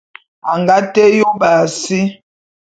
A 0.51 0.51
nga 0.61 0.77
té 0.93 1.03
yôp 1.17 1.39
a 1.51 1.53
si. 1.79 1.99